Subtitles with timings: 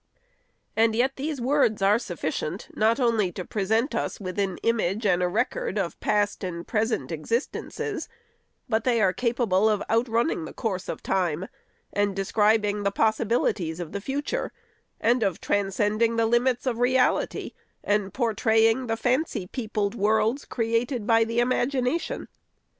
[0.75, 5.21] And yet these words are sufficient not only to present us with an image and
[5.21, 8.09] a record of past and present existences,
[8.67, 11.47] but they are capable of outrunning the course of time,
[11.93, 14.51] and describing the possibilities of the future,
[14.99, 17.51] and of transcending the limits of reality,
[17.83, 22.27] and portraying the fancy peopled worlds created by the imagination.